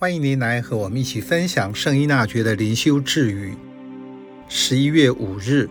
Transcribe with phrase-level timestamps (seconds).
[0.00, 3.54] 欢迎您来和我们一起分享圣依纳爵的灵修智语。
[4.48, 5.68] 十一月五日，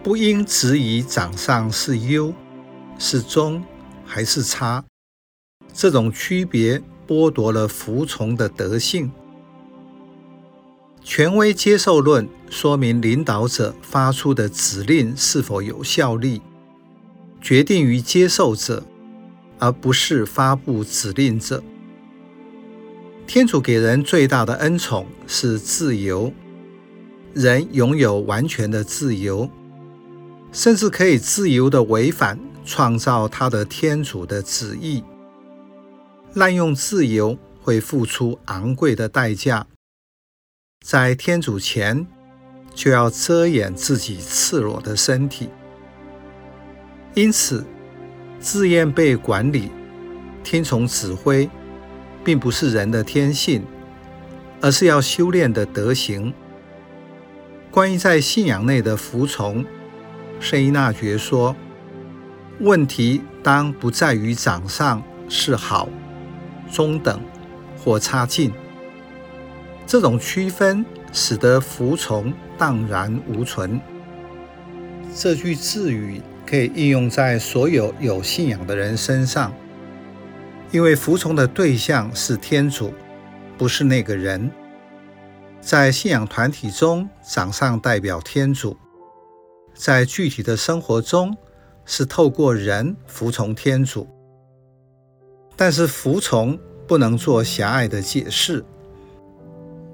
[0.00, 2.32] 不应质疑长上是优
[3.00, 3.64] 是中
[4.04, 4.84] 还是差，
[5.72, 9.10] 这种区别剥夺了服从的德性。
[11.02, 16.40] 权威接受论说明领导者发出的指令是否有效力，
[17.40, 18.84] 决定于接受者，
[19.58, 21.60] 而不是发布指令者。
[23.32, 26.32] 天主给人最大的恩宠是自由，
[27.32, 29.48] 人拥有完全的自由，
[30.50, 35.04] 甚至可以自由地违反创造他的天主的旨意。
[36.34, 39.64] 滥用自由会付出昂贵的代价，
[40.84, 42.04] 在天主前
[42.74, 45.48] 就要遮掩自己赤裸的身体。
[47.14, 47.64] 因此，
[48.40, 49.70] 自愿被管理、
[50.42, 51.48] 听从指挥。
[52.24, 53.64] 并不是人的天性，
[54.60, 56.32] 而是要修炼的德行。
[57.70, 59.64] 关于在信仰内的服从，
[60.40, 61.54] 圣依纳爵说
[62.60, 65.88] ：“问题当不在于长上是好、
[66.70, 67.20] 中等
[67.78, 68.52] 或差劲。
[69.86, 73.80] 这种区分使得服从荡然无存。”
[75.14, 79.52] 这句智语可以应用在所有有信仰的人身上。
[80.72, 82.94] 因为服从的对象是天主，
[83.58, 84.50] 不是那个人。
[85.60, 88.76] 在信仰团体中，掌上代表天主；
[89.74, 91.36] 在具体的生活中，
[91.84, 94.08] 是透过人服从天主。
[95.56, 98.64] 但是服从不能做狭隘的解释，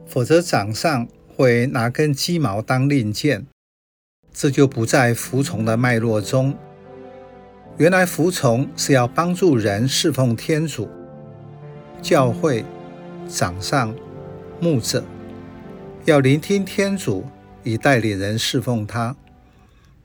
[0.07, 3.47] 否则掌上会拿根鸡毛当令箭，
[4.33, 6.57] 这就不在服从的脉络中。
[7.79, 10.89] 原来服从是要帮助人侍奉天主、
[12.01, 12.65] 教会、
[13.29, 13.95] 长上、
[14.59, 15.05] 牧者，
[16.07, 17.23] 要聆听天主
[17.63, 19.15] 以带领人侍奉他。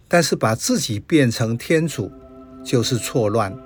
[0.09, 2.11] 但是把自己变成天主，
[2.61, 3.57] 就是错乱。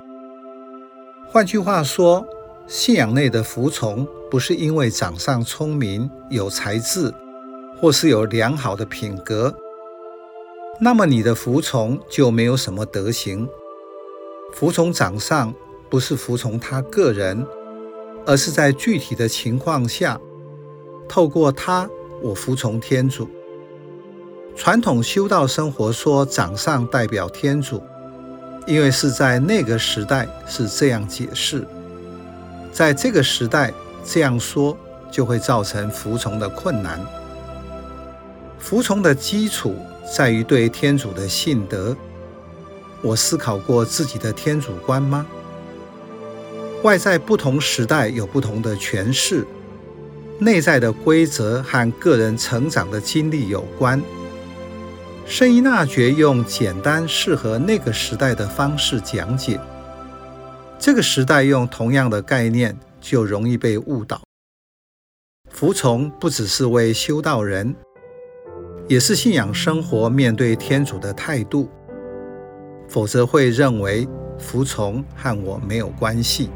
[1.28, 2.24] 换句话说，
[2.68, 7.12] 信仰内的服从不是因为长上聪明、有才智，
[7.82, 9.56] 或是有良好的品格，
[10.80, 13.50] 那么你的服从就没有什么德行。
[14.56, 15.54] 服从长上
[15.90, 17.46] 不是服从他个人，
[18.26, 20.18] 而是在具体的情况下，
[21.10, 21.90] 透过他，
[22.22, 23.30] 我服从天主。
[24.56, 27.84] 传统修道生活说长上代表天主，
[28.66, 31.68] 因为是在那个时代是这样解释，
[32.72, 33.74] 在这个时代
[34.06, 34.78] 这样说
[35.12, 36.98] 就会造成服从的困难。
[38.58, 39.76] 服从的基础
[40.16, 41.94] 在于对天主的信德。
[43.06, 45.28] 我思考过自己的天主观吗？
[46.82, 49.46] 外在不同时代有不同的诠释，
[50.40, 54.02] 内在的规则和个人成长的经历有关。
[55.28, 59.60] 圣依纳爵用简单适合那个时代的方式讲解，
[60.80, 64.20] 这个时代用同样的概念就容易被误导。
[65.52, 67.76] 服从不只是为修道人，
[68.88, 71.70] 也是信仰生活面对天主的态度。
[72.88, 74.08] 否则会认为
[74.40, 76.50] 服从和我没有关系。